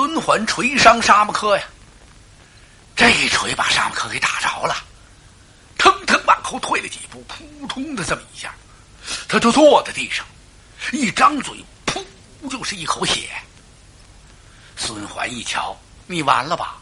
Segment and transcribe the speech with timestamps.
[0.00, 1.64] 孙缓锤伤沙木柯呀。
[2.96, 4.74] 这一锤把沙木柯给打着了，
[5.76, 8.54] 腾腾往后退了几步，扑通的这么一下，
[9.28, 10.24] 他就坐在地上，
[10.92, 11.54] 一张嘴，
[11.84, 12.02] 噗，
[12.48, 13.28] 就是一口血。
[14.74, 15.76] 孙桓一瞧，
[16.06, 16.76] 你完了吧？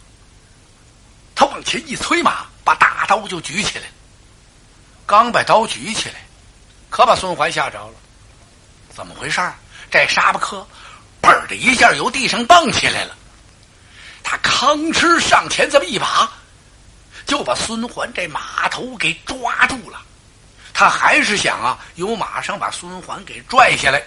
[1.34, 3.86] 他往前一催马，把大刀就举起来。
[5.06, 6.24] 刚把刀举起来，
[6.88, 7.94] 可把孙桓吓着了。
[8.94, 9.40] 怎么回事
[9.90, 10.64] 这沙巴克
[11.20, 13.16] 嘣的一下由地上蹦起来了。
[14.22, 16.30] 他吭哧上前这么一把，
[17.26, 20.02] 就把孙桓这马头给抓住了。
[20.74, 24.02] 他还是想啊，由马上把孙桓给拽下来。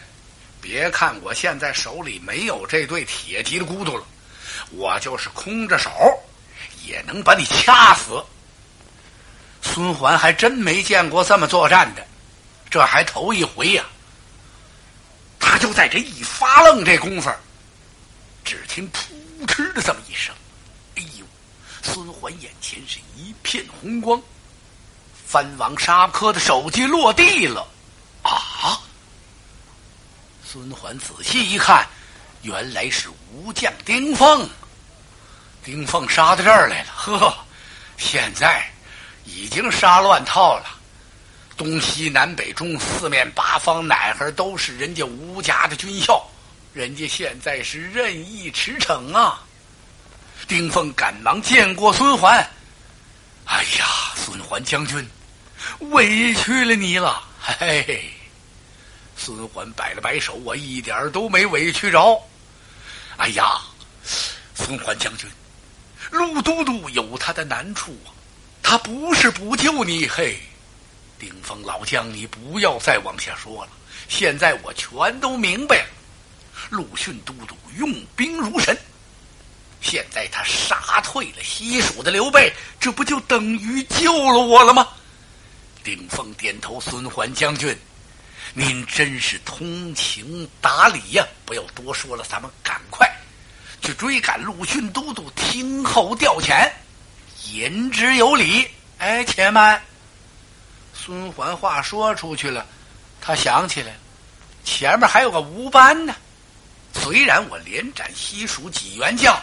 [0.61, 4.03] 别看我现在手里没有这对铁蹄的骨头了，
[4.69, 5.89] 我就是空着手，
[6.85, 8.23] 也能把你掐死。
[9.63, 12.05] 孙桓还真没见过这么作战的，
[12.69, 13.83] 这还头一回呀。
[15.61, 17.31] 就在这一发愣这功夫，
[18.43, 20.33] 只听“噗嗤”的这么一声，
[20.95, 21.25] 哎呦！
[21.83, 24.19] 孙桓眼前是一片红光，
[25.27, 27.67] 藩王沙科的手机落地了。
[28.23, 28.81] 啊！
[30.43, 31.87] 孙桓仔细一看，
[32.41, 34.49] 原来是武将丁奉。
[35.63, 37.37] 丁奉杀到这儿来了，呵，
[37.97, 38.67] 现在
[39.25, 40.70] 已经杀乱套了，
[41.61, 46.27] 东西南北中四面八方，哪哈都是人家吴家的军校，
[46.73, 49.43] 人家现在是任意驰骋啊！
[50.47, 52.35] 丁奉赶忙见过孙桓，
[53.45, 55.07] 哎呀，孙桓将军，
[55.91, 58.11] 委屈了你了，嘿嘿。
[59.15, 62.19] 孙桓摆了摆手，我一点都没委屈着。
[63.17, 63.61] 哎呀，
[64.55, 65.29] 孙桓将军，
[66.09, 68.09] 陆都督有他的难处啊，
[68.63, 70.07] 他不是不救你。
[70.07, 70.39] 嘿，
[71.21, 73.69] 丁峰老将，你不要再往下说了。
[74.09, 75.85] 现在我全都明白了。
[76.71, 78.75] 陆逊都督用兵如神，
[79.81, 84.87] 现在他杀退了西蜀的刘备，这不就等于救了我了吗？
[85.83, 87.77] 丁峰点头，孙桓将军。
[88.55, 91.23] 您真是通情达理呀！
[91.45, 93.07] 不要多说了，咱们赶快
[93.83, 96.67] 去追赶陆逊都督，听候调遣，
[97.51, 98.67] 言之有理。
[98.97, 99.79] 哎，且慢！
[101.03, 102.63] 孙桓话说出去了，
[103.19, 103.97] 他想起来了，
[104.63, 106.13] 前面还有个吴班呢。
[106.93, 109.35] 虽然我连斩西蜀几员将，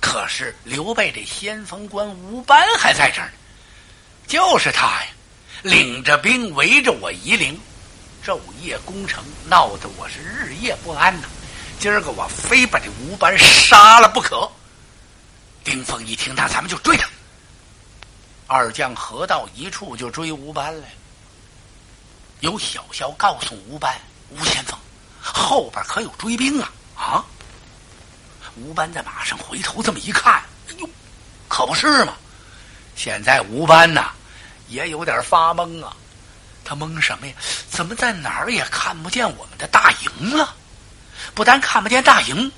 [0.00, 3.32] 可是刘备这先锋官吴班还在这儿呢。
[4.26, 5.06] 就是他呀，
[5.62, 7.58] 领着兵围着我夷陵。
[8.26, 11.28] 昼夜攻城，闹得我是日夜不安呐！
[11.78, 14.50] 今儿个我非把这吴班杀了不可。
[15.62, 17.08] 丁奉一听，那咱们就追他。
[18.48, 20.94] 二将合到一处，就追吴班来了。
[22.40, 23.94] 有小校告诉吴班
[24.30, 24.76] ：“吴先锋，
[25.20, 27.24] 后边可有追兵啊！”啊！
[28.56, 30.88] 吴班在马上回头这么一看，哎呦，
[31.46, 32.14] 可不是嘛！
[32.96, 34.12] 现在吴班呐，
[34.68, 35.94] 也有点发懵啊。
[36.64, 37.34] 他懵什么呀？
[37.70, 40.56] 怎么在哪儿也看不见我们的大营了？
[41.34, 42.50] 不但看不见大营，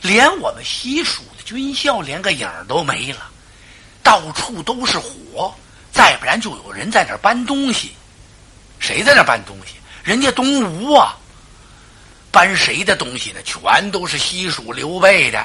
[0.00, 3.30] 连我们西蜀的军校连个影儿都没了，
[4.06, 5.52] 到处都是火。
[5.90, 7.92] 再不然就有人在那儿搬东西。
[8.78, 9.74] 谁在那儿搬东西？
[10.04, 11.16] 人家东吴啊！
[12.30, 13.40] 搬谁的东西呢？
[13.42, 15.44] 全都是西蜀刘备的。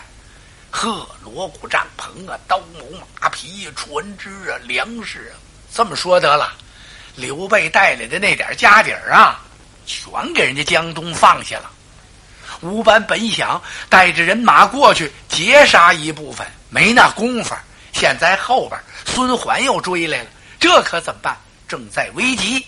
[0.70, 2.86] 呵，锣鼓帐篷啊，刀矛
[3.20, 5.40] 马匹啊船只啊，粮食啊，
[5.74, 6.54] 这么说得了。
[7.16, 9.40] 刘备带来的那点家底儿啊，
[9.88, 11.72] 全给人家江东放下了。
[12.60, 17.56] 吴班本想带着人马过去截杀一部分，没那功夫。
[17.94, 20.30] 现在后边孙桓又追来了，
[20.60, 21.38] 这可怎么办？
[21.68, 22.66] 正在危急。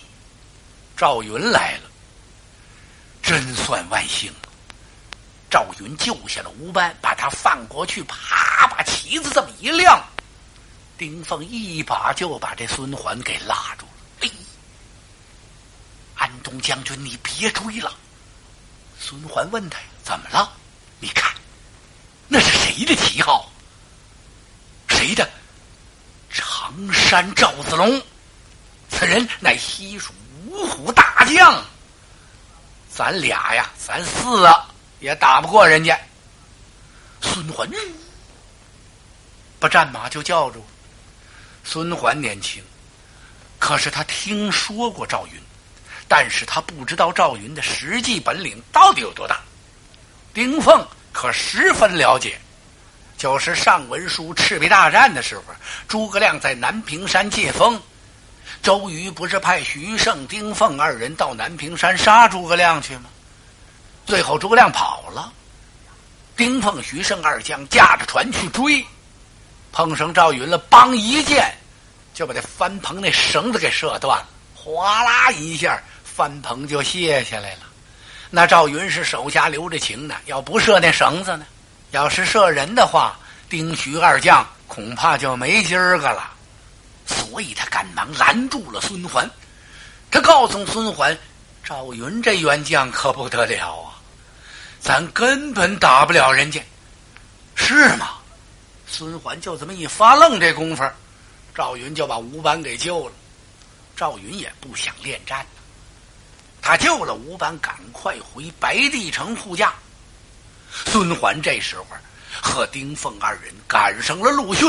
[0.96, 1.90] 赵云来了，
[3.22, 4.32] 真算万幸。
[5.50, 10.02] 赵云救下了吴班，把他放过去，啪，把旗子这么一亮，
[10.96, 13.92] 丁奉一把就把这孙桓给拉住了。
[14.20, 14.30] 哎。
[16.16, 17.92] 安东将军，你别追了。
[19.00, 20.52] 孙桓问他：“怎么了？
[21.00, 21.34] 你看，
[22.28, 23.50] 那是谁的旗号？
[25.04, 25.28] 谁的？
[26.30, 28.02] 常山赵子龙，
[28.88, 30.14] 此人乃西蜀
[30.46, 31.62] 五虎大将。
[32.88, 34.64] 咱俩呀，咱四个
[35.00, 35.98] 也打不过人家。”
[37.20, 37.70] 孙桓
[39.60, 40.64] 把战马就叫住。
[41.64, 42.64] 孙桓年轻，
[43.58, 45.32] 可是他听说过赵云。
[46.08, 49.42] 但是他不知道赵云的实际本领到底有多大。
[50.32, 52.38] 丁奉可十分了解，
[53.24, 55.44] 就是上文书赤壁大战的时候，
[55.88, 57.80] 诸葛亮在南屏山借风，
[58.62, 63.04] 周瑜不是派徐盛、丁奉二人到南屏山杀诸葛亮去吗？
[64.04, 65.32] 最后诸葛亮跑了，
[66.36, 68.84] 丁奉、徐胜二将驾着船去追，
[69.72, 71.50] 碰上赵云了，梆一箭
[72.12, 77.60] 就把这帆棚那绳子给射断了，哗啦一下，帆棚就卸下来了。
[78.28, 81.46] 那赵云是手下留着情呢，要不射那绳子呢？
[81.94, 83.16] 要是射人的话，
[83.48, 86.28] 丁徐二将恐怕就没今儿个了。
[87.06, 89.30] 所以他赶忙拦住了孙桓，
[90.10, 91.16] 他告诉孙桓
[91.62, 93.94] ：“赵云这员将可不得了啊，
[94.80, 96.60] 咱根本打不了人家，
[97.54, 98.14] 是吗？”
[98.88, 100.82] 孙桓就这么一发愣，这功夫，
[101.54, 103.14] 赵云就把吴班给救了。
[103.94, 105.46] 赵云也不想恋战。
[106.60, 109.72] 他救了吴班，赶快回白帝城护驾。
[110.86, 111.86] 孙桓这时候
[112.42, 114.68] 和丁奉二人赶上了陆逊。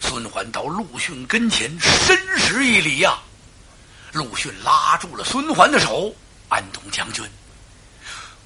[0.00, 3.18] 孙桓到陆逊跟前，深施一礼呀。
[4.12, 6.14] 陆逊拉住了孙桓的手
[6.48, 7.24] ：“安东将军，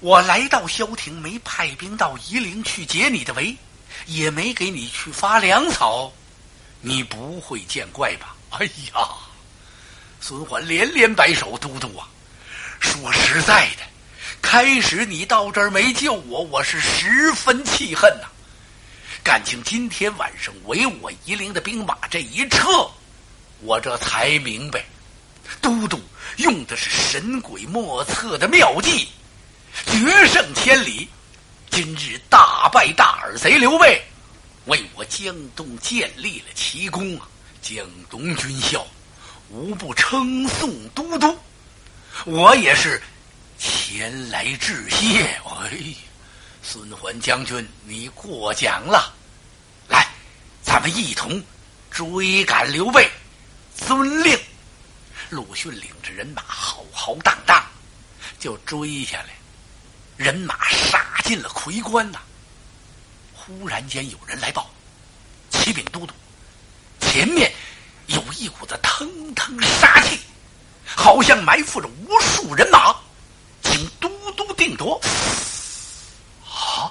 [0.01, 3.57] 我来到萧亭，没派兵到夷陵去解你的围，
[4.07, 6.13] 也没给你去发粮草，
[6.81, 9.09] 你不会见怪吧？”哎呀，
[10.21, 12.09] 孙桓连连摆手：“都督啊！”
[12.81, 13.85] 说实在的，
[14.43, 18.29] 开始你到这儿没救我，我是十分气恨呐。
[19.23, 22.91] 感情今天晚上唯我夷陵的兵马这一撤，
[23.61, 24.85] 我这才明白，
[25.63, 25.99] 都督
[26.37, 29.09] 用的是神鬼莫测的妙计，
[29.87, 31.09] 决胜千里。
[31.71, 34.03] 今日大败大耳贼刘备，
[34.67, 37.27] 为我江东建立了奇功啊！
[37.63, 38.87] 江东军校
[39.49, 41.39] 无不称颂都督。
[42.27, 43.01] 我也是
[43.63, 45.23] 前来致谢。
[45.45, 45.71] 哎，
[46.65, 49.15] 孙桓将军，你过奖了。
[49.87, 50.09] 来，
[50.65, 51.41] 咱们一同
[51.89, 53.09] 追赶刘备。
[53.77, 54.37] 遵令。
[55.31, 57.65] 鲁迅领着人马浩浩荡荡
[58.37, 59.29] 就追下来，
[60.17, 62.19] 人马杀进了夔关呐。
[63.33, 64.69] 忽然间有人来报：
[65.51, 66.13] 启禀都督，
[67.01, 67.53] 前面
[68.09, 70.19] 有一股子腾腾杀气。
[70.85, 72.95] 好像埋伏着无数人马，
[74.83, 75.01] 夺。
[76.45, 76.91] 啊！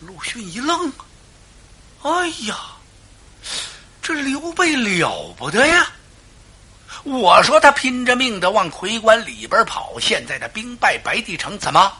[0.00, 0.92] 陆逊一愣，
[2.02, 2.56] 哎呀，
[4.02, 5.90] 这刘备了不得呀！
[7.02, 11.90] 我说他拼着命的往夔关里边跑，现在的兵败白帝城，怎么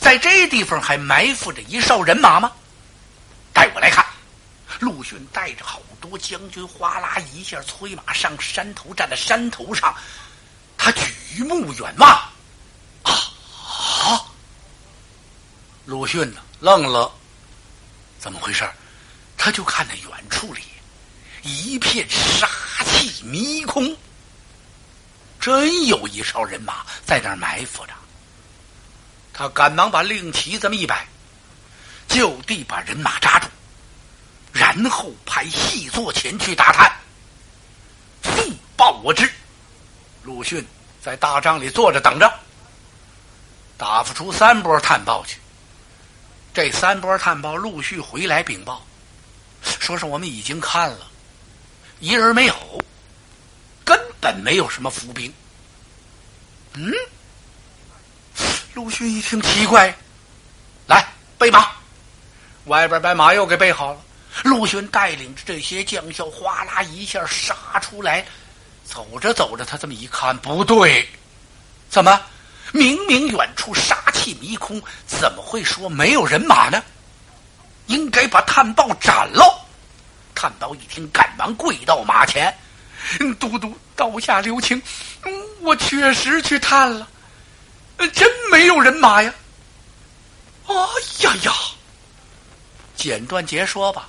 [0.00, 2.50] 在这地方还埋伏着一哨人马吗？
[3.52, 4.04] 带我来看。
[4.80, 9.94] 陆逊带着好多将军，哗啦一下催马上山头，站在山头上，
[10.78, 12.10] 他举目远望，
[13.02, 13.12] 啊
[14.04, 14.24] 啊！
[15.86, 17.12] 鲁迅呢，愣了，
[18.18, 18.68] 怎么回事？
[19.38, 20.60] 他就看那远处里
[21.44, 22.48] 一片杀
[22.84, 23.96] 气迷空，
[25.38, 27.92] 真有一哨人马在那儿埋伏着。
[29.32, 31.06] 他赶忙把令旗这么一摆，
[32.08, 33.46] 就地把人马扎住。
[34.52, 36.90] 然后派细作前去打探，
[38.24, 39.30] 速报我知。
[40.24, 40.66] 鲁迅
[41.00, 42.28] 在大帐里坐着等着，
[43.78, 45.38] 打发出三波探报去。
[46.56, 48.82] 这三波探报陆续回来禀报，
[49.62, 51.06] 说是我们已经看了，
[52.00, 52.82] 一人没有，
[53.84, 55.30] 根本没有什么伏兵。
[56.72, 56.90] 嗯，
[58.72, 59.94] 陆逊一听奇怪，
[60.86, 61.06] 来
[61.36, 61.72] 备马，
[62.64, 64.00] 外边把马又给备好了。
[64.42, 68.24] 陆逊带领着这些将校，哗啦一下杀出来。
[68.86, 71.06] 走着走着，他这么一看，不对，
[71.90, 72.18] 怎么
[72.72, 76.82] 明明远处杀气迷空，怎么会说没有人马呢？
[77.86, 79.56] 应该把探报斩喽！
[80.34, 82.52] 探报一听，赶忙跪到马前
[83.38, 84.82] ：“都督，刀下留情，
[85.60, 87.06] 我确实去探了，
[88.12, 89.32] 真没有人马呀！”
[90.66, 90.74] 哎
[91.20, 91.52] 呀呀！
[92.96, 94.08] 简短截说吧。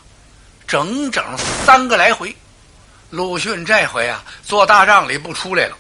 [0.68, 1.24] 整整
[1.64, 2.36] 三个来回，
[3.12, 5.78] 鲁迅这回啊，坐大帐里不出来了。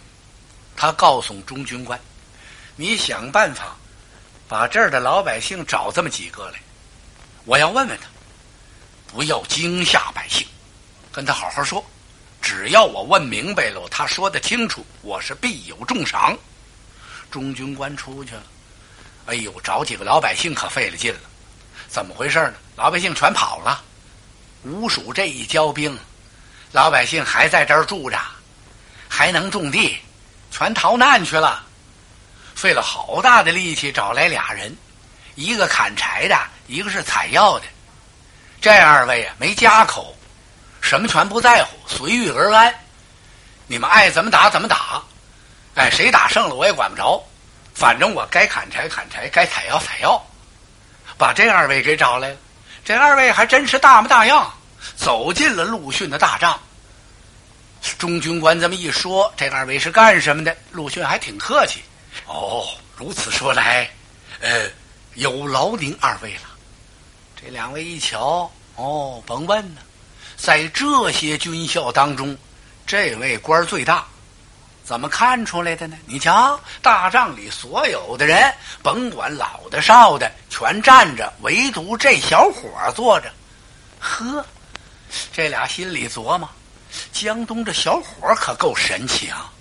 [0.75, 2.00] 他告诉中军官
[2.77, 3.75] ：“你想办法
[4.48, 6.60] 把这儿的老百姓找这么几个来，
[7.44, 8.08] 我要问问他，
[9.08, 10.48] 不要惊吓百姓，
[11.12, 11.84] 跟他好好说。
[12.42, 16.38] 只要我问明白了，他说的清楚，我是必有重赏。”
[17.30, 18.44] 中军官出去了。
[19.25, 21.20] 哎呦，找几个老百姓可费了劲了。
[21.89, 22.54] 怎么回事呢？
[22.77, 23.84] 老百姓全跑了。
[24.63, 25.98] 吴蜀这一交兵，
[26.72, 28.18] 老百姓还在这儿住着，
[29.10, 29.98] 还能种地，
[30.51, 31.66] 全逃难去了。
[32.57, 34.75] 费了好大的力气找来俩人，
[35.35, 36.35] 一个砍柴的，
[36.65, 37.65] 一个是采药的。
[38.59, 40.15] 这二位啊，没家口，
[40.81, 42.73] 什么全不在乎，随遇而安。
[43.67, 44.99] 你们爱怎么打怎么打，
[45.75, 47.23] 哎，谁打胜了我也管不着，
[47.75, 50.19] 反正我该砍柴砍柴，该采药采药。
[51.15, 52.37] 把这二位给找来了。
[52.83, 54.51] 这二位还真是大模大样，
[54.95, 56.59] 走进了陆逊的大帐。
[57.99, 60.57] 中军官这么一说，这二位是干什么的？
[60.71, 61.83] 陆逊还挺客气。
[62.27, 63.89] 哦，如此说来，
[64.41, 64.69] 呃，
[65.15, 66.41] 有劳您二位了。
[67.41, 69.81] 这两位一瞧，哦，甭问呢，
[70.36, 72.38] 在这些军校当中，
[72.86, 74.05] 这位官最大。
[74.84, 75.98] 怎么看出来的呢？
[76.05, 83.29] 你瞧，大帐里所有的人，甭管老的少的，全站着，唯独这小伙坐着。
[84.00, 84.46] 呵，
[85.34, 86.50] 这俩心里琢磨：
[87.12, 89.51] 江东这小伙可够神奇啊！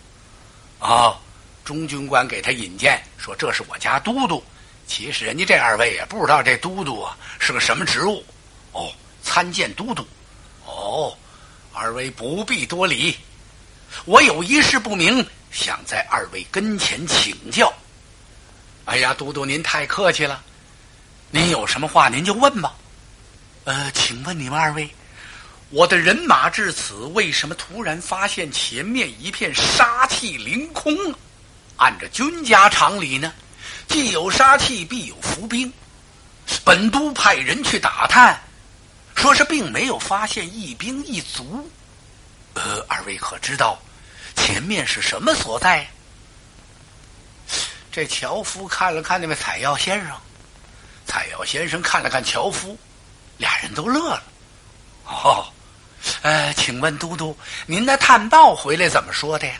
[0.78, 1.18] 啊，
[1.66, 4.42] 中军官给他引荐，说这是我家都督。
[4.86, 8.24] 其实人家这二位也不知道这都督啊是个什么职务。
[8.70, 8.88] 哦，
[9.20, 10.06] 参见都督。
[10.64, 11.12] 哦，
[11.74, 13.16] 二位不必多礼。
[14.04, 17.72] 我有一事不明，想在二位跟前请教。
[18.84, 20.40] 哎呀，都督您太客气了，
[21.32, 22.72] 您有什么话您就问吧。
[23.64, 24.88] 呃，请问你们二位，
[25.70, 31.18] 我的人马至此，为什么突然发现前面一片杀气凌空啊？
[31.76, 33.32] 按照军家常理呢，
[33.88, 35.72] 既有杀气，必有伏兵。
[36.64, 38.40] 本都派人去打探，
[39.14, 41.68] 说是并没有发现一兵一卒。
[42.54, 43.78] 呃，二位可知道
[44.36, 45.86] 前面是什么所在？
[47.90, 50.16] 这樵夫看了看那位采药先生，
[51.06, 52.78] 采药先生看了看樵夫，
[53.38, 54.22] 俩人都乐了。
[55.04, 55.46] 哦，
[56.22, 59.54] 呃，请问都督，您的探报回来怎么说的呀？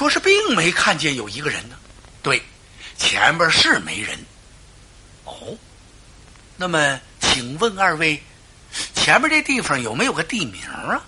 [0.00, 1.76] 说是并没看见有一个人呢。
[2.22, 2.42] 对，
[2.96, 4.18] 前边是没人。
[5.24, 5.54] 哦，
[6.56, 8.22] 那么请问二位，
[8.94, 11.04] 前面这地方有没有个地名啊？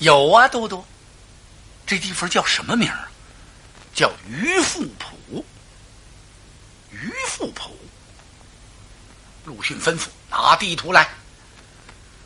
[0.00, 0.84] 有啊，都督，
[1.86, 3.08] 这地方叫什么名啊？
[3.94, 5.42] 叫鱼富浦。
[6.90, 7.74] 鱼富浦。
[9.46, 11.08] 陆逊吩咐拿地图来。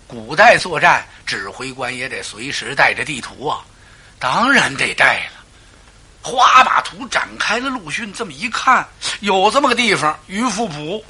[0.08, 3.64] 古代作战，指挥官也得随时带着地图啊，
[4.18, 5.38] 当然得带了。
[6.23, 7.69] 哗，把图展开了。
[7.69, 8.87] 陆逊这么一看，
[9.21, 11.05] 有这么个地方，鱼富浦。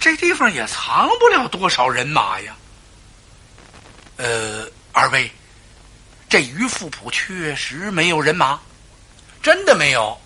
[0.00, 2.56] 这地方也藏不了多少人马呀。
[4.16, 5.30] 呃，二位。
[6.28, 8.60] 这于富浦确实没有人马，
[9.42, 10.16] 真的没有。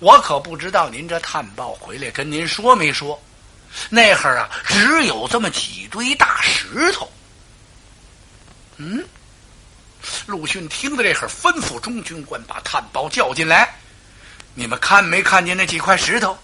[0.00, 3.20] 我可不知道您这探报回来跟您说没说？
[3.88, 7.10] 那会儿啊，只有这么几堆大石头。
[8.76, 9.04] 嗯，
[10.26, 13.74] 陆逊听到这会儿，吩咐中军官把探报叫进来。
[14.54, 16.38] 你们看没看见那几块石头？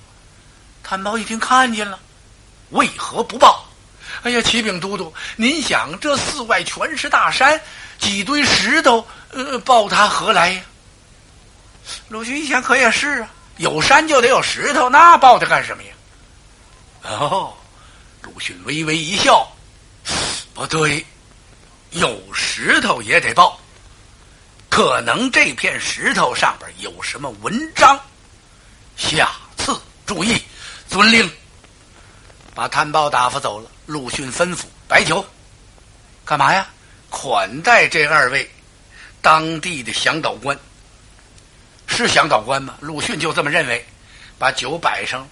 [0.83, 1.99] 探报一听看见了，
[2.71, 3.67] 为何不报？
[4.23, 7.61] 哎呀，启禀都督，您想这寺外全是大山。
[7.99, 10.63] 几堆石头，呃，报他何来呀？
[12.09, 15.91] 鲁迅一想，可也是啊，有山就得有石头，那抱他干什么呀？
[17.03, 17.55] 哦，
[18.23, 19.47] 鲁迅微微一笑，
[20.55, 21.05] 不对，
[21.91, 23.59] 有石头也得报，
[24.69, 27.99] 可能这片石头上边有什么文章，
[28.97, 30.41] 下次注意，
[30.89, 31.31] 遵令。
[32.55, 33.71] 把探报打发走了。
[33.87, 35.25] 陆逊吩咐白酒，
[36.25, 36.67] 干嘛呀？
[37.09, 38.49] 款待这二位
[39.21, 40.57] 当地的向导官，
[41.89, 42.77] 是向导官吗？
[42.81, 43.85] 鲁迅就这么认为，
[44.39, 45.29] 把酒摆上，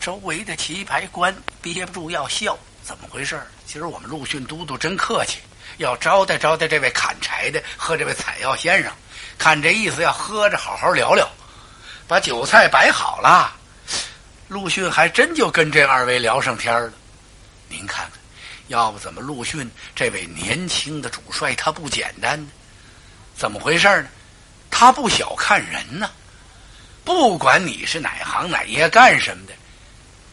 [0.00, 1.32] 周围的棋牌官
[1.62, 3.40] 憋不住要笑，怎么回事？
[3.64, 5.38] 今儿我们陆逊都督真客气，
[5.78, 8.92] 要招待招待这位砍柴的和这位采药先生，
[9.38, 11.28] 看这意思要喝着好好聊聊，
[12.06, 13.52] 把酒菜摆好了，
[14.48, 16.92] 陆逊还真就跟这二位聊上天了，
[17.68, 18.12] 您看看。
[18.66, 22.50] 要不怎么陆逊这位年轻的主帅他不简单呢？
[23.34, 24.08] 怎么回事呢？
[24.70, 26.10] 他不小看人呢。
[27.04, 29.54] 不管你是哪行哪业干什么的，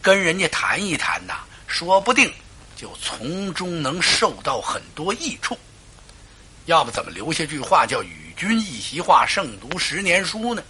[0.02, 1.36] 跟人家谈一谈呐，
[1.68, 2.34] 说不定
[2.76, 5.58] 就从中能受到很多益处。
[6.66, 10.64] 要不怎么留下句话叫“与君一席话，胜读十年书”呢？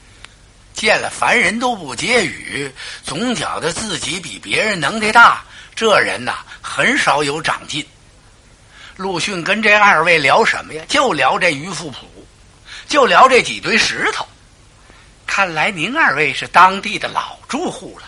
[0.74, 2.70] 见了凡人都不接语，
[3.02, 5.44] 总觉得自己比别人能耐大。
[5.74, 7.86] 这人呐，很少有长进。
[8.98, 10.84] 陆逊跟这二位聊什么呀？
[10.90, 12.06] 就聊这鱼富浦，
[12.88, 14.28] 就聊这几堆石头。
[15.26, 18.08] 看来您二位是当地的老住户了。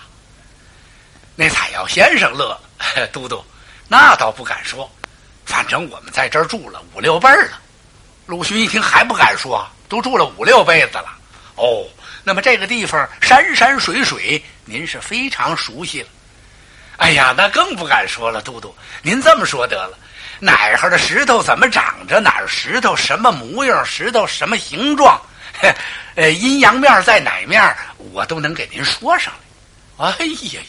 [1.36, 2.50] 那采药先生乐
[2.96, 3.44] 了，都 督，
[3.88, 4.90] 那倒不敢说，
[5.46, 7.60] 反正我们在这儿住了五六辈儿了。
[8.26, 11.18] 鲁迅一听还不敢说，都住了五六辈子了。
[11.56, 11.86] 哦，
[12.24, 16.08] 那么这个地方山山水水，您是非常熟悉了。
[16.98, 19.98] 哎呀，那更不敢说了，都督，您这么说得了，
[20.40, 25.22] 哪儿的石头怎么长着，哪儿石头什么模样，石头什么形状，
[26.16, 27.76] 呃，阴阳面在哪面，
[28.12, 29.34] 我都能给您说上
[29.98, 30.08] 来。
[30.08, 30.62] 哎呀呀，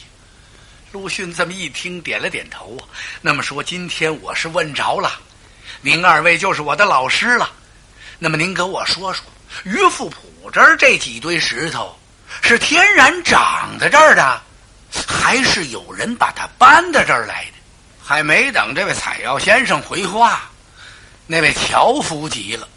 [0.91, 2.87] 陆逊这么一听，点了点头啊。
[3.21, 5.11] 那么说，今天我是问着了，
[5.81, 7.49] 您二位就是我的老师了。
[8.17, 9.23] 那么您给我说说，
[9.63, 11.95] 于富浦这儿这几堆石头
[12.41, 14.41] 是天然长在这儿的，
[15.07, 17.53] 还是有人把它搬到这儿来的？
[18.03, 20.49] 还没等这位采药先生回话，
[21.27, 22.67] 那位樵夫急了：“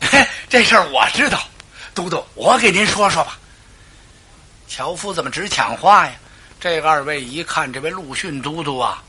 [0.00, 1.46] 嘿 这事儿我知道，
[1.92, 3.38] 都督，我给您说说吧。”
[4.66, 6.12] 樵夫怎么只抢话呀？
[6.60, 9.00] 这二位一看，这位陆逊都督啊，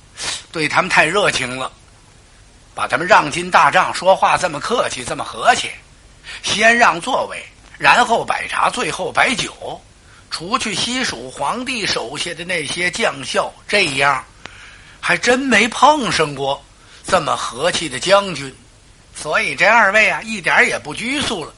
[0.51, 1.71] 对他们太热情了，
[2.75, 5.71] 把他们让进大帐，说话这么客气，这么和气，
[6.43, 7.43] 先让座位，
[7.79, 9.81] 然后摆茶，最后摆酒，
[10.29, 14.23] 除去西蜀皇帝手下的那些将校，这样
[14.99, 16.63] 还真没碰上过
[17.03, 18.55] 这么和气的将军，
[19.15, 21.51] 所以这二位啊，一点也不拘束了，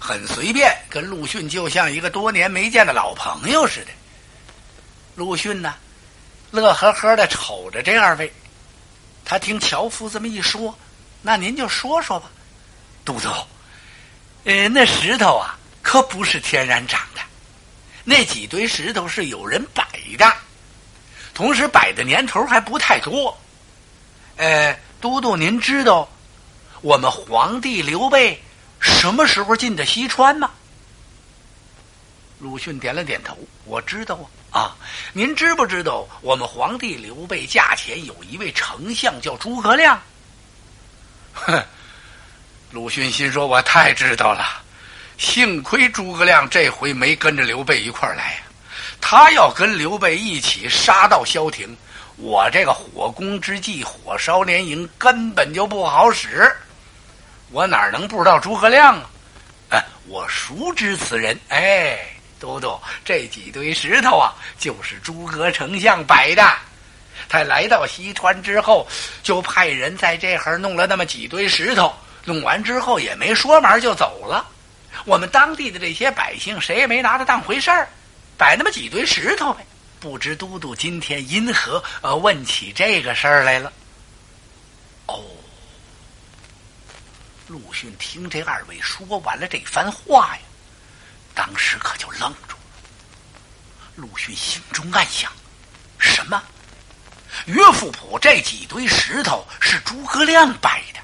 [0.00, 3.92] 很随便，跟陆逊就像一个多年没见的老朋友似的。
[5.18, 5.74] 鲁迅呢，
[6.52, 8.32] 乐呵呵的瞅着这二位。
[9.24, 10.78] 他听樵夫这么一说，
[11.22, 12.30] 那您就说说吧，
[13.04, 13.28] 都督。
[14.44, 17.20] 呃，那石头啊，可不是天然长的，
[18.04, 19.84] 那几堆石头是有人摆
[20.16, 20.32] 的，
[21.34, 23.36] 同时摆的年头还不太多。
[24.36, 26.08] 呃，都督，您知道
[26.80, 28.40] 我们皇帝刘备
[28.78, 30.48] 什么时候进的西川吗？
[32.38, 34.37] 鲁迅点了点头，我知道啊。
[34.50, 34.74] 啊，
[35.12, 40.00] 您知不知道我们皇帝刘备驾前有一位丞相叫诸葛亮？
[41.34, 41.62] 哼，
[42.70, 44.62] 鲁迅心说：“我太知道了，
[45.18, 48.38] 幸亏诸葛亮这回没跟着刘备一块儿来呀。
[49.00, 51.76] 他要跟刘备一起杀到萧亭，
[52.16, 56.50] 我这个火攻之计，火烧连营根本就不好使。
[57.50, 59.10] 我哪能不知道诸葛亮啊？
[59.70, 61.38] 哎，我熟知此人。
[61.48, 61.98] 哎。”
[62.38, 66.42] 都督，这几堆石头啊，就是诸葛丞相摆的。
[67.28, 68.86] 他来到西川之后，
[69.22, 74.46] 就派人在这儿弄了那么几堆石头，弄完之后也没说完就走了。
[75.04, 77.88] 我们当地的这些百姓，谁也没拿他当回事儿，
[78.36, 79.66] 摆那么几堆石头呗。
[80.00, 83.72] 不知都督今天因何呃问起这个事儿来了？
[85.06, 85.20] 哦，
[87.48, 90.42] 陆逊听这二位说完了这番话呀。
[91.38, 92.80] 当时可就愣住了。
[93.94, 95.30] 陆逊心中暗想：
[95.96, 96.42] 什么？
[97.46, 100.98] 岳父浦这几堆石头是诸葛亮摆的？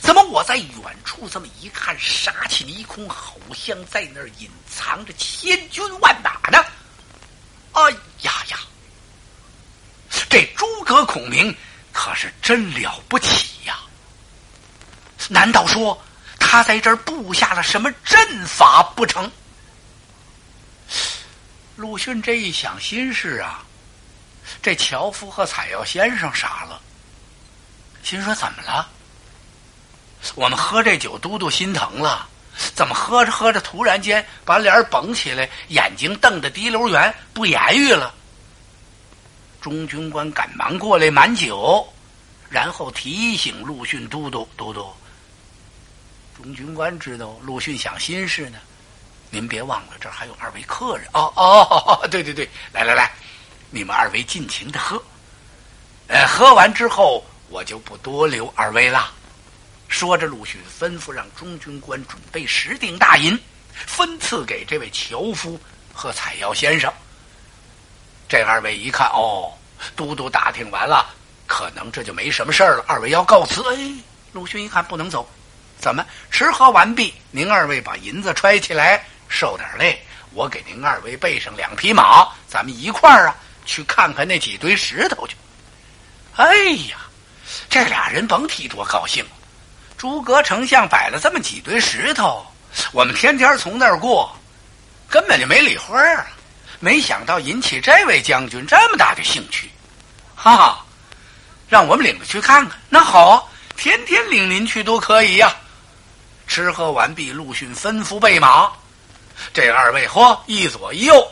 [0.00, 6.64] 怎么我在远处这么一看，杀气迷空，好像在那儿隐藏着千军万马呢？
[7.72, 7.90] 哎
[8.22, 8.58] 呀呀！
[10.30, 11.52] 这诸葛孔明
[11.92, 13.80] 可是真了不起呀！
[15.28, 16.00] 难道说？
[16.46, 19.28] 他在这儿布下了什么阵法不成？
[21.74, 23.64] 鲁迅这一想，心事啊，
[24.62, 26.80] 这樵夫和采药先生傻了，
[28.04, 28.88] 心说怎么了？
[30.36, 32.28] 我们喝这酒，都督心疼了，
[32.76, 38.14] 怎么喝着喝着，突然间把脸绷起来，眼睛瞪得滴溜圆，不言语了？
[39.60, 41.92] 中军官赶忙过来满酒，
[42.48, 44.88] 然后提醒陆逊都督，都督。
[46.36, 48.58] 中军官知道陆逊想心事呢，
[49.30, 51.08] 您别忘了，这儿还有二位客人。
[51.14, 53.10] 哦哦，对对对，来来来，
[53.70, 55.02] 你们二位尽情的喝。
[56.08, 59.10] 呃，喝完之后，我就不多留二位了。
[59.88, 63.38] 说着，陆逊吩咐让中军官准备十锭大银，
[63.72, 65.58] 分赐给这位樵夫
[65.94, 66.92] 和采药先生。
[68.28, 69.50] 这二位一看，哦，
[69.96, 71.06] 都督打听完了，
[71.46, 72.84] 可能这就没什么事儿了。
[72.86, 73.62] 二位要告辞。
[73.74, 73.90] 哎，
[74.32, 75.26] 陆逊一看不能走。
[75.78, 77.14] 怎么吃喝完毕？
[77.30, 80.00] 您二位把银子揣起来，受点累。
[80.32, 83.34] 我给您二位备上两匹马，咱们一块儿啊
[83.64, 85.34] 去看看那几堆石头去。
[86.34, 86.54] 哎
[86.90, 86.98] 呀，
[87.70, 89.24] 这俩人甭提多高兴。
[89.96, 92.44] 诸葛丞相摆了这么几堆石头，
[92.92, 94.36] 我们天天从那儿过，
[95.08, 96.26] 根本就没理会儿啊。
[96.80, 99.70] 没想到引起这位将军这么大的兴趣，
[100.34, 100.84] 哈哈，
[101.68, 102.78] 让我们领着去看看。
[102.90, 103.42] 那好啊，
[103.74, 105.54] 天天领您去都可以呀。
[106.46, 108.70] 吃喝完毕，陆逊吩咐备马。
[109.52, 111.30] 这二位嚯，一左一右，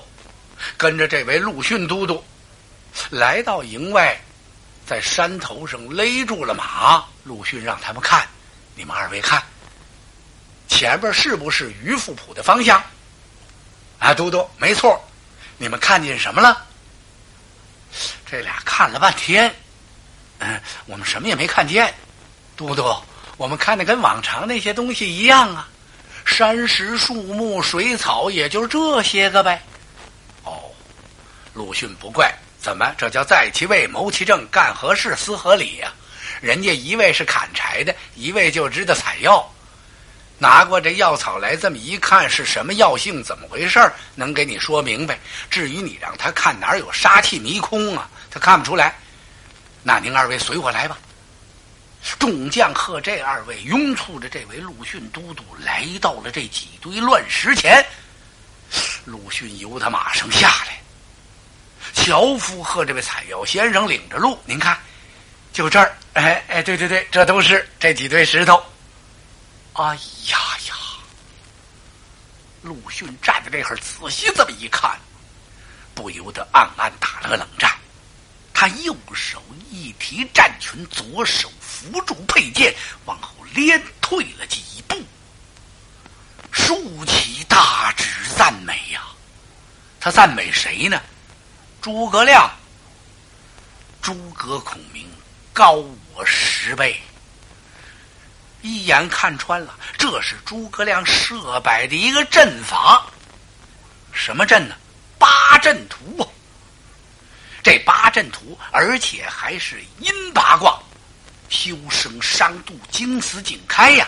[0.76, 2.22] 跟着这位陆逊都督
[3.10, 4.20] 来到营外，
[4.86, 7.04] 在山头上勒住了马。
[7.24, 8.26] 陆逊让他们看，
[8.74, 9.42] 你们二位看，
[10.68, 12.82] 前边是不是于富浦的方向？
[13.98, 15.02] 啊，都督，没错。
[15.56, 16.66] 你们看见什么了？
[18.26, 19.54] 这俩看了半天，
[20.40, 21.94] 嗯，我们什么也没看见，
[22.56, 22.94] 都督。
[23.36, 25.68] 我们看的跟往常那些东西一样啊，
[26.24, 29.60] 山石、树木、水草，也就是这些个呗。
[30.44, 30.52] 哦，
[31.52, 32.94] 鲁迅不怪，怎么？
[32.96, 35.92] 这叫在其位谋其政，干何事思何理呀？
[36.40, 39.44] 人家一位是砍柴的，一位就知道采药。
[40.38, 43.80] 拿过这药草来，这么一看是什么药性，怎么回事
[44.14, 45.18] 能给你说明白。
[45.50, 48.94] 至于你让他看哪儿有杀气迷空啊，他看不出来。
[49.82, 50.96] 那您二位随我来吧。
[52.18, 57.84] 众将和这二位拥簇着这位陆逊都督来到了这几堆乱石前。
[59.04, 60.80] 陆逊由他马上下来，
[61.94, 64.38] 樵夫和这位采药先生领着路。
[64.44, 64.78] 您看，
[65.52, 68.62] 就这儿，哎哎，对对对，这都是这几堆石头。
[69.74, 70.38] 哎呀
[70.68, 70.74] 呀！
[72.62, 74.98] 陆逊站在这会儿，仔细这么一看，
[75.94, 77.70] 不由得暗暗打了个冷战。
[78.64, 82.74] 他右手一提战裙，左手扶住佩剑，
[83.04, 84.96] 往后连退了几步，
[86.50, 88.06] 竖起大指
[88.38, 89.02] 赞美呀！
[90.00, 90.98] 他赞美谁呢？
[91.82, 92.50] 诸葛亮。
[94.00, 95.06] 诸葛孔明
[95.52, 95.72] 高
[96.14, 96.98] 我十倍。
[98.62, 103.04] 一眼看穿了，这是诸葛亮设摆的一个阵法。
[104.10, 104.74] 什么阵呢？
[105.18, 106.24] 八阵图啊！
[107.64, 110.78] 这八阵图，而且还是阴八卦，
[111.48, 114.06] 修生伤度，惊死景开呀！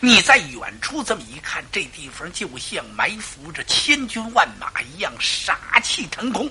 [0.00, 6.50] 你在远处这么一看，这地方就像埋伏着千军万马一样，杀气腾空。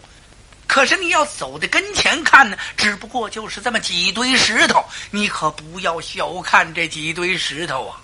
[0.67, 7.99] 可是你要走到跟前看呢，只不过就是这么几堆石头，你可不要小看这几堆石头啊！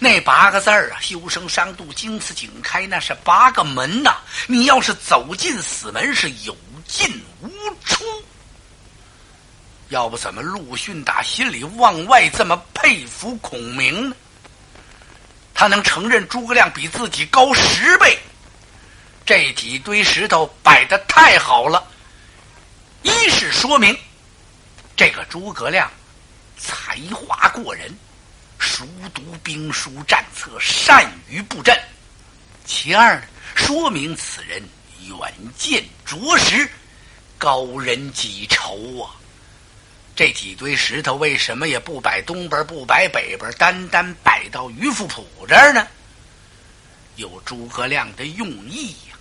[0.00, 4.16] 那八个字儿啊，“修生伤度，经此景开”，那是八个门呐！
[4.48, 6.56] 你要是走进死门，是有
[6.92, 7.48] 进无
[7.86, 8.04] 出。
[9.88, 14.16] 要不怎么陆逊打心里往外这么佩服孔明呢？
[15.54, 18.18] 他能承认诸葛亮比自己高十倍？
[19.24, 21.82] 这几堆石头摆的太好了，
[23.02, 23.96] 一是说明
[24.94, 25.90] 这个诸葛亮
[26.58, 27.90] 才华过人，
[28.58, 31.74] 熟读兵书战策，善于布阵；
[32.66, 33.22] 其二呢，
[33.54, 34.62] 说明此人
[35.06, 36.68] 远见卓识，
[37.42, 39.10] 高人几筹啊。
[40.14, 45.84] 这几堆石头为什么也不摆东边，不摆北边，单单摆到于富浦这儿呢？
[47.16, 49.18] 有诸葛亮的用意呀。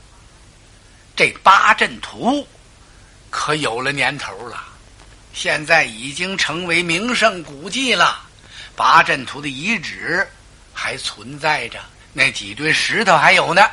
[1.16, 2.48] 这八阵图
[3.32, 4.64] 可有了年头了，
[5.34, 8.22] 现在已经成为名胜古迹了。
[8.76, 10.28] 八阵图的遗址
[10.76, 11.80] 还存在着，
[12.14, 13.68] 那几堆石头还有呢，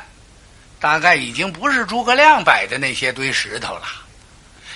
[0.79, 3.85] 大概已经不是诸葛亮摆的那些堆石头了。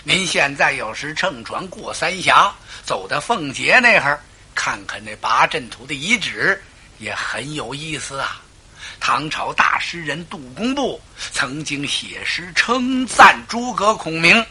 [0.05, 4.19] 您现在要是乘船过三峡，走到奉节那儿，
[4.53, 6.61] 看看那八阵图的遗址，
[6.99, 8.41] 也很有意思啊。
[8.99, 14.45] 唐朝大诗人杜工部曾经写诗称赞诸葛孔明，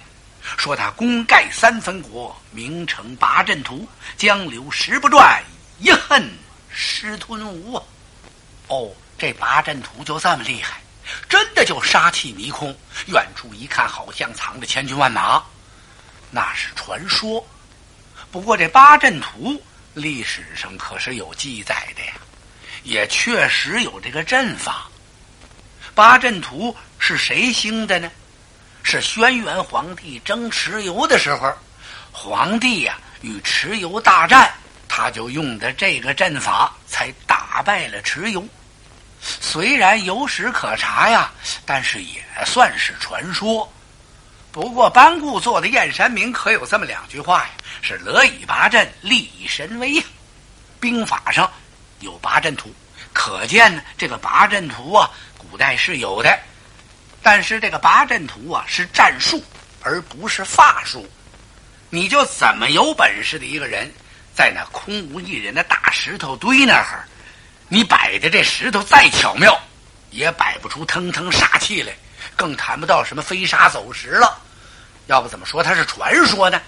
[0.56, 3.86] 说他功盖三分国，名成八阵图，
[4.16, 5.42] 江流石不转，
[5.80, 6.30] 一恨
[6.70, 7.82] 失吞吴啊。
[8.68, 10.80] 哦，这八阵图就这么厉害，
[11.32, 15.42] 真的就杀气迷空，远处一看好像藏着千军万马，
[16.30, 17.42] 那是传说。
[18.30, 19.58] 不过这八阵图
[19.94, 22.12] 历史上可是有记载的呀。
[22.82, 24.86] 也确实有这个阵法，
[25.94, 28.10] 八阵图是谁兴的呢？
[28.82, 31.50] 是轩辕皇帝征蚩尤的时候，
[32.12, 34.52] 皇帝呀与蚩尤大战，
[34.86, 38.46] 他就用的这个阵法，才打败了蚩尤。
[39.22, 41.30] 虽然有史可查呀，
[41.64, 43.72] 但是也算是传说。
[44.50, 50.04] 不过班固做的《燕山铭》可有这么两句话呀：是“乐以拔阵，立以神威”呀。
[50.80, 51.50] 兵法上。
[52.00, 52.74] 有八阵图，
[53.12, 55.08] 可见呢，这个八阵图啊，
[55.38, 56.36] 古代是有的。
[57.22, 59.40] 但是这个八阵图啊，是战术，
[59.82, 61.08] 而不是法术。
[61.90, 63.88] 你就怎么有本事的一个人，
[64.34, 67.06] 在那空无一人的大石头堆那儿，
[67.72, 69.58] 你摆的这石头再巧妙，
[70.10, 71.90] 也摆不出腾腾杀气来，
[72.36, 74.38] 更谈不到什么飞沙走石了。
[75.06, 76.60] 要不怎么说它是传说呢？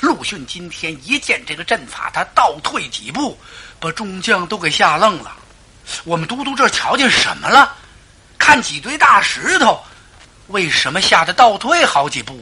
[0.00, 3.36] 陆逊今天一见这个阵法，他倒退几步。
[3.80, 5.32] 把众将都给吓愣了。
[6.04, 7.76] 我们都督这瞧见什么了？
[8.38, 9.82] 看几堆大石头，
[10.46, 12.40] 为什么吓得倒退好几步？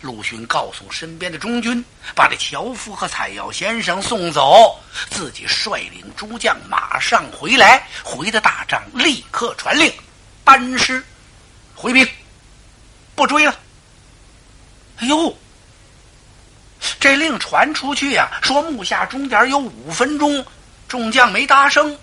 [0.00, 1.84] 陆逊告诉身边的中军，
[2.14, 4.78] 把这樵夫和采药先生送走，
[5.10, 7.86] 自己率领诸将马上回来。
[8.02, 9.92] 回的大帐，立刻传令，
[10.42, 11.04] 班师
[11.74, 12.08] 回兵，
[13.14, 13.54] 不追了。
[14.98, 15.36] 哎呦！
[16.98, 20.44] 这令传出去呀，说木下中间有五分钟，
[20.88, 21.94] 众将没答声，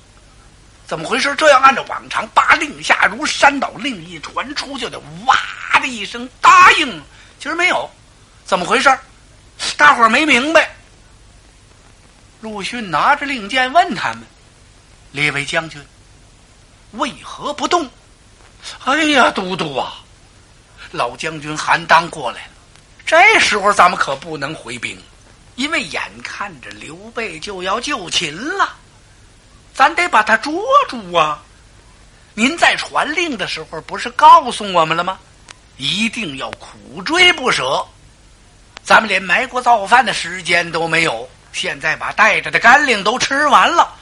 [0.85, 1.33] 怎么回事？
[1.35, 5.35] 这要按照往常，八令下如山倒，令一传出，就得哇
[5.81, 7.03] 的一声答应，
[7.39, 7.89] 今儿没有，
[8.45, 8.89] 怎么回事？
[9.75, 10.69] 大伙儿没明白。
[12.41, 14.23] 陆逊拿着令箭问他们
[15.11, 15.83] ：“列位将军，
[16.91, 17.89] 为何不动？”
[18.85, 19.95] 哎呀，都督啊，
[20.91, 22.51] 老将军韩当过来了。
[23.05, 25.01] 这时候咱们可不能回兵，
[25.55, 28.75] 因为眼看着刘备就要就擒了，
[29.73, 31.41] 咱得把他捉住啊！
[32.33, 35.17] 您在传令的时候不是告诉我们了吗？
[35.77, 37.85] 一定要苦追不舍。
[38.83, 43.93] 咱们连埋锅造饭的时间都没有，现在把带着的干粮都吃完了。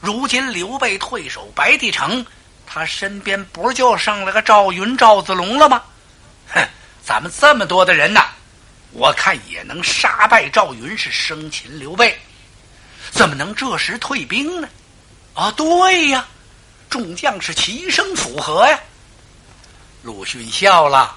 [0.00, 2.24] 如今刘备退守白帝城，
[2.66, 5.82] 他身边不就剩了个赵云、赵子龙了吗？
[6.48, 6.60] 哼！
[7.04, 8.26] 咱们这么多的人呐，
[8.92, 12.16] 我看也能杀败赵云，是生擒刘备，
[13.10, 14.68] 怎么能这时退兵呢？
[15.34, 16.24] 啊，对呀，
[16.88, 18.78] 众将士齐声附和呀。
[20.02, 21.16] 陆逊笑了，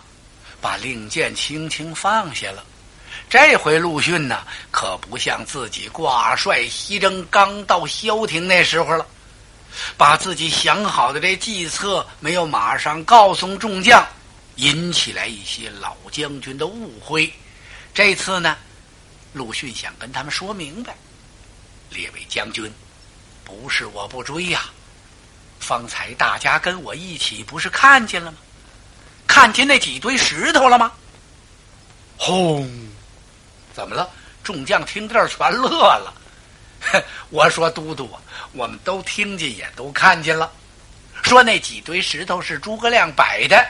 [0.62, 2.64] 把令箭轻轻放下了。
[3.28, 9.06] 这回陆逊呢，可不像自己挂帅西征刚到萧亭那时候了，
[9.98, 14.06] 把自己想好的这计策没有马上告诉众将。
[14.58, 17.30] 引起来一些老将军的误会。
[17.94, 18.56] 这次呢，
[19.34, 20.96] 陆逊想跟他们说明白：
[21.90, 22.72] 列位将军，
[23.44, 24.62] 不是我不追呀。
[25.60, 28.38] 方才大家跟我一起，不是看见了吗？
[29.28, 30.92] 看见那几堆石头了吗？
[32.18, 32.70] 轰！
[33.74, 34.10] 怎么了？
[34.44, 36.14] 众将听这儿全乐了。
[37.30, 38.22] 我说都督啊，
[38.54, 40.52] 我们都听见，也都看见了。
[41.24, 43.66] 说那几堆石头是诸葛亮摆的。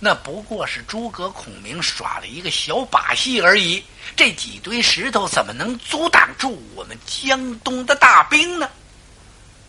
[0.00, 3.84] 那不过是诸葛孔明耍了一个小把戏而已。
[4.16, 8.68] 这几堆石头怎么能阻挡住我们江东的大兵呢？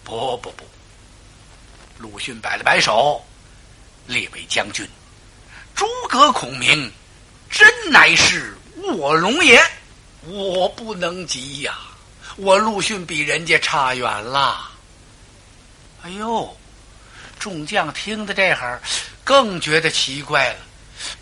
[0.03, 0.65] 不不不！
[1.99, 3.23] 鲁迅摆了摆手
[4.07, 4.85] ：“列位将军，
[5.83, 6.89] 诸葛孔明
[7.49, 9.61] 真乃是卧龙也，
[10.21, 11.77] 我不能及呀！
[12.37, 14.71] 我陆逊比人家差远了。”
[16.01, 16.57] 哎呦！
[17.37, 18.81] 众将听的这会儿。
[19.25, 20.59] 更觉得奇怪了，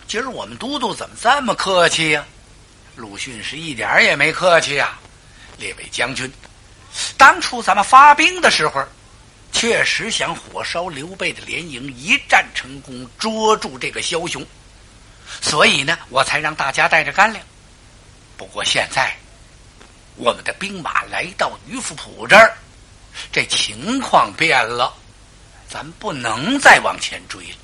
[0.07, 2.23] 今儿我们都督怎么这么客气呀？
[2.95, 4.99] 鲁迅是一点也没客气呀，
[5.57, 6.31] 列位将军，
[7.17, 8.83] 当初咱们发兵的时候，
[9.51, 14.45] 确实想火烧刘备的连营，一战成功，捉住这个枭雄，
[15.41, 17.45] 所以呢，我才让大家带着干粮。
[18.37, 19.15] 不过现在，
[20.15, 22.57] 我们的兵马来到于府浦这儿，
[23.31, 24.91] 这情况变了，
[25.69, 27.57] 咱不能再往前追了。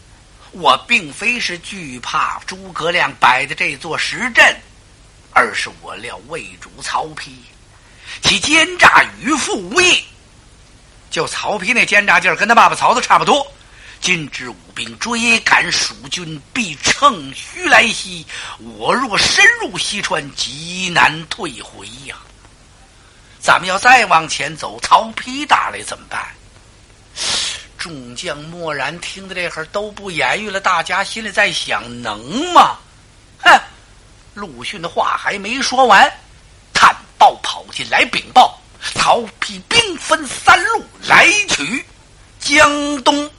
[0.52, 4.56] 我并非是惧怕诸葛亮摆的这座石阵，
[5.32, 7.32] 而是我料魏主曹丕，
[8.22, 10.04] 其奸诈与父无异。
[11.10, 13.46] 就曹丕那奸诈劲儿，跟他爸爸曹操差不多。
[14.00, 18.26] 今之武兵追赶蜀军，必乘虚来袭。
[18.60, 22.16] 我若深入西川，极难退回呀。
[23.40, 26.22] 咱们要再往前走，曹丕打来怎么办？
[27.78, 32.78] 众将默然听的这会儿都不言语了，大家心里在想：能吗？
[33.40, 33.50] 哼！
[34.36, 36.12] 陆逊的话还没说完，
[36.74, 38.60] 探报跑进来禀报：
[38.96, 41.86] 曹丕兵分三路来取
[42.40, 43.30] 江东。